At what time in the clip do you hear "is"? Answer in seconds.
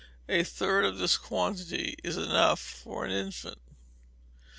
2.03-2.17